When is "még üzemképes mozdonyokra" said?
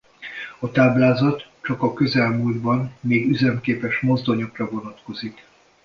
2.99-4.69